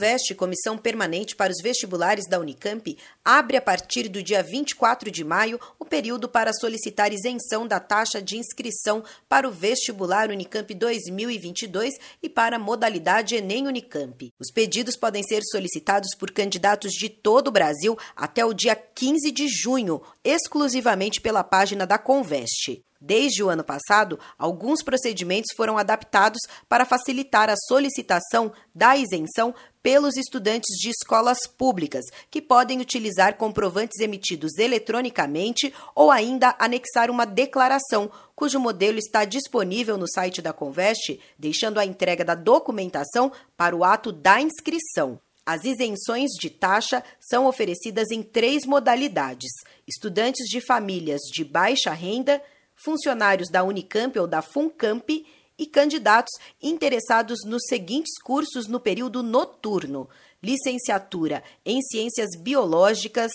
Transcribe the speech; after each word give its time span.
Conveste, 0.00 0.34
Comissão 0.34 0.78
Permanente 0.78 1.36
para 1.36 1.52
os 1.52 1.60
Vestibulares 1.62 2.26
da 2.26 2.40
Unicamp, 2.40 2.96
abre 3.22 3.58
a 3.58 3.60
partir 3.60 4.08
do 4.08 4.22
dia 4.22 4.42
24 4.42 5.10
de 5.10 5.22
maio 5.22 5.60
o 5.78 5.84
período 5.84 6.26
para 6.26 6.54
solicitar 6.54 7.12
isenção 7.12 7.66
da 7.66 7.78
taxa 7.78 8.22
de 8.22 8.38
inscrição 8.38 9.04
para 9.28 9.46
o 9.46 9.52
vestibular 9.52 10.30
Unicamp 10.30 10.72
2022 10.72 11.98
e 12.22 12.30
para 12.30 12.56
a 12.56 12.58
modalidade 12.58 13.36
Enem 13.36 13.66
Unicamp. 13.66 14.32
Os 14.40 14.50
pedidos 14.50 14.96
podem 14.96 15.22
ser 15.22 15.42
solicitados 15.42 16.14
por 16.18 16.30
candidatos 16.30 16.92
de 16.92 17.10
todo 17.10 17.48
o 17.48 17.52
Brasil 17.52 17.94
até 18.16 18.42
o 18.42 18.54
dia 18.54 18.74
15 18.74 19.30
de 19.30 19.48
junho, 19.48 20.00
exclusivamente 20.24 21.20
pela 21.20 21.44
página 21.44 21.86
da 21.86 21.98
Conveste. 21.98 22.82
Desde 23.00 23.42
o 23.42 23.48
ano 23.48 23.64
passado, 23.64 24.18
alguns 24.38 24.82
procedimentos 24.82 25.54
foram 25.56 25.78
adaptados 25.78 26.40
para 26.68 26.84
facilitar 26.84 27.48
a 27.48 27.56
solicitação 27.56 28.52
da 28.74 28.94
isenção 28.94 29.54
pelos 29.82 30.18
estudantes 30.18 30.76
de 30.78 30.90
escolas 30.90 31.38
públicas, 31.46 32.04
que 32.30 32.42
podem 32.42 32.78
utilizar 32.78 33.38
comprovantes 33.38 34.00
emitidos 34.00 34.58
eletronicamente 34.58 35.72
ou 35.94 36.10
ainda 36.10 36.54
anexar 36.58 37.10
uma 37.10 37.24
declaração, 37.24 38.10
cujo 38.36 38.60
modelo 38.60 38.98
está 38.98 39.24
disponível 39.24 39.96
no 39.96 40.06
site 40.06 40.42
da 40.42 40.52
Conveste, 40.52 41.18
deixando 41.38 41.80
a 41.80 41.86
entrega 41.86 42.22
da 42.22 42.34
documentação 42.34 43.32
para 43.56 43.74
o 43.74 43.82
ato 43.82 44.12
da 44.12 44.42
inscrição. 44.42 45.18
As 45.46 45.64
isenções 45.64 46.32
de 46.38 46.50
taxa 46.50 47.02
são 47.18 47.46
oferecidas 47.46 48.10
em 48.10 48.22
três 48.22 48.66
modalidades: 48.66 49.50
estudantes 49.88 50.46
de 50.46 50.60
famílias 50.60 51.22
de 51.32 51.42
baixa 51.44 51.92
renda, 51.92 52.42
funcionários 52.84 53.48
da 53.50 53.62
Unicamp 53.62 54.18
ou 54.18 54.26
da 54.26 54.42
FUNCAMP 54.42 55.26
e 55.58 55.66
candidatos 55.66 56.32
interessados 56.62 57.40
nos 57.44 57.62
seguintes 57.68 58.20
cursos 58.22 58.66
no 58.66 58.80
período 58.80 59.22
noturno: 59.22 60.08
licenciatura 60.42 61.42
em 61.64 61.82
Ciências 61.82 62.30
Biológicas, 62.38 63.30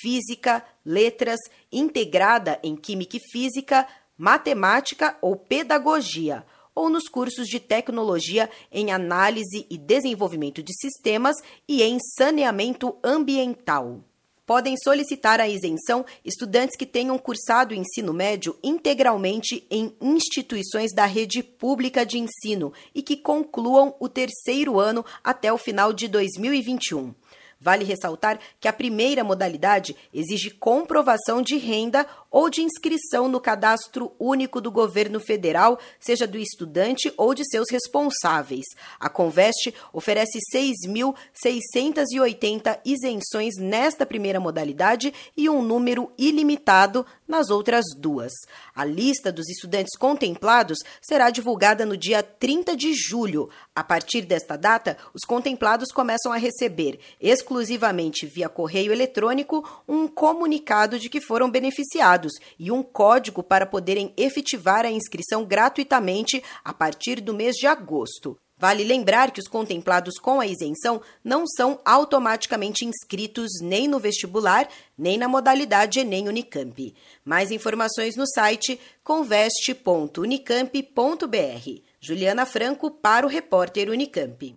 Física, 0.00 0.64
Letras, 0.84 1.38
integrada 1.72 2.58
em 2.62 2.76
Química 2.76 3.16
e 3.16 3.30
Física, 3.30 3.86
Matemática 4.16 5.16
ou 5.22 5.36
Pedagogia, 5.36 6.44
ou 6.74 6.90
nos 6.90 7.08
cursos 7.08 7.46
de 7.46 7.60
Tecnologia 7.60 8.50
em 8.70 8.90
Análise 8.90 9.66
e 9.70 9.78
Desenvolvimento 9.78 10.62
de 10.62 10.72
Sistemas 10.74 11.36
e 11.66 11.82
em 11.82 11.98
Saneamento 12.16 12.96
Ambiental 13.02 14.07
podem 14.48 14.78
solicitar 14.82 15.42
a 15.42 15.46
isenção 15.46 16.06
estudantes 16.24 16.74
que 16.74 16.86
tenham 16.86 17.18
cursado 17.18 17.74
o 17.74 17.76
ensino 17.76 18.14
médio 18.14 18.56
integralmente 18.64 19.66
em 19.70 19.94
instituições 20.00 20.90
da 20.94 21.04
rede 21.04 21.42
pública 21.42 22.06
de 22.06 22.18
ensino 22.18 22.72
e 22.94 23.02
que 23.02 23.14
concluam 23.14 23.94
o 24.00 24.08
terceiro 24.08 24.80
ano 24.80 25.04
até 25.22 25.52
o 25.52 25.58
final 25.58 25.92
de 25.92 26.08
2021. 26.08 27.14
Vale 27.60 27.84
ressaltar 27.84 28.38
que 28.58 28.66
a 28.66 28.72
primeira 28.72 29.22
modalidade 29.22 29.94
exige 30.14 30.48
comprovação 30.48 31.42
de 31.42 31.58
renda 31.58 32.06
ou 32.30 32.50
de 32.50 32.62
inscrição 32.62 33.28
no 33.28 33.40
cadastro 33.40 34.12
único 34.18 34.60
do 34.60 34.70
governo 34.70 35.18
federal, 35.18 35.78
seja 35.98 36.26
do 36.26 36.36
estudante 36.38 37.10
ou 37.16 37.32
de 37.34 37.42
seus 37.48 37.70
responsáveis. 37.70 38.66
A 39.00 39.08
Conveste 39.08 39.74
oferece 39.92 40.38
6.680 40.54 42.80
isenções 42.84 43.54
nesta 43.58 44.04
primeira 44.04 44.38
modalidade 44.38 45.14
e 45.36 45.48
um 45.48 45.62
número 45.62 46.12
ilimitado 46.18 47.06
nas 47.26 47.48
outras 47.50 47.86
duas. 47.96 48.32
A 48.74 48.84
lista 48.84 49.32
dos 49.32 49.48
estudantes 49.48 49.96
contemplados 49.98 50.78
será 51.00 51.30
divulgada 51.30 51.84
no 51.84 51.96
dia 51.96 52.22
30 52.22 52.76
de 52.76 52.94
julho. 52.94 53.50
A 53.74 53.82
partir 53.84 54.22
desta 54.22 54.56
data, 54.56 54.96
os 55.14 55.24
contemplados 55.26 55.92
começam 55.92 56.32
a 56.32 56.36
receber, 56.36 56.98
exclusivamente 57.20 58.26
via 58.26 58.48
correio 58.48 58.92
eletrônico, 58.92 59.64
um 59.86 60.08
comunicado 60.08 60.98
de 60.98 61.08
que 61.08 61.20
foram 61.20 61.48
beneficiados 61.50 62.17
e 62.58 62.72
um 62.72 62.82
código 62.82 63.42
para 63.42 63.66
poderem 63.66 64.12
efetivar 64.16 64.84
a 64.84 64.90
inscrição 64.90 65.44
gratuitamente 65.44 66.42
a 66.64 66.72
partir 66.72 67.20
do 67.20 67.34
mês 67.34 67.56
de 67.56 67.66
agosto. 67.66 68.36
Vale 68.58 68.82
lembrar 68.82 69.30
que 69.30 69.38
os 69.38 69.46
contemplados 69.46 70.18
com 70.18 70.40
a 70.40 70.46
isenção 70.46 71.00
não 71.22 71.46
são 71.46 71.78
automaticamente 71.84 72.84
inscritos 72.84 73.60
nem 73.62 73.86
no 73.86 74.00
vestibular, 74.00 74.68
nem 74.96 75.16
na 75.16 75.28
modalidade 75.28 76.00
Enem 76.00 76.28
Unicamp. 76.28 76.92
Mais 77.24 77.52
informações 77.52 78.16
no 78.16 78.26
site 78.26 78.80
conveste.unicamp.br. 79.04 81.82
Juliana 82.00 82.44
Franco 82.44 82.90
para 82.90 83.24
o 83.24 83.28
repórter 83.28 83.88
Unicamp. 83.90 84.56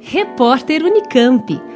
Repórter 0.00 0.82
Unicamp. 0.82 1.75